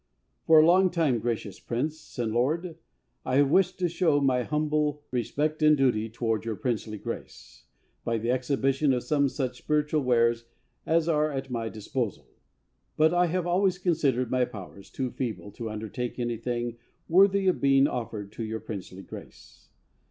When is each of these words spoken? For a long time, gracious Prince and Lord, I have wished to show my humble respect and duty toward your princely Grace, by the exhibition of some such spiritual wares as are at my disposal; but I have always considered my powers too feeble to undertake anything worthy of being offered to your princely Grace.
For 0.47 0.59
a 0.59 0.65
long 0.65 0.89
time, 0.89 1.19
gracious 1.19 1.59
Prince 1.59 2.17
and 2.17 2.33
Lord, 2.33 2.75
I 3.23 3.35
have 3.35 3.51
wished 3.51 3.77
to 3.77 3.87
show 3.87 4.19
my 4.19 4.41
humble 4.41 5.03
respect 5.11 5.61
and 5.61 5.77
duty 5.77 6.09
toward 6.09 6.43
your 6.43 6.55
princely 6.55 6.97
Grace, 6.97 7.65
by 8.03 8.17
the 8.17 8.31
exhibition 8.31 8.93
of 8.93 9.03
some 9.03 9.29
such 9.29 9.59
spiritual 9.59 10.01
wares 10.01 10.45
as 10.87 11.07
are 11.07 11.29
at 11.31 11.51
my 11.51 11.69
disposal; 11.69 12.25
but 12.97 13.13
I 13.13 13.27
have 13.27 13.45
always 13.45 13.77
considered 13.77 14.31
my 14.31 14.43
powers 14.43 14.89
too 14.89 15.11
feeble 15.11 15.51
to 15.51 15.69
undertake 15.69 16.17
anything 16.17 16.77
worthy 17.07 17.45
of 17.45 17.61
being 17.61 17.85
offered 17.87 18.31
to 18.31 18.43
your 18.43 18.59
princely 18.59 19.03
Grace. 19.03 19.69